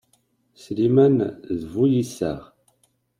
[0.63, 1.17] Sliman,
[1.59, 2.39] d bu iseɣ.